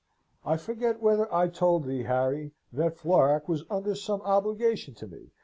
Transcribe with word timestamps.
I 0.43 0.57
forget 0.57 0.99
whether 0.99 1.31
I 1.31 1.47
told 1.47 1.83
thee 1.85 2.01
Harry, 2.05 2.53
that 2.73 2.97
Florac 2.97 3.47
was 3.47 3.65
under 3.69 3.93
some 3.93 4.21
obligation 4.23 4.95
to 4.95 5.05
me. 5.05 5.29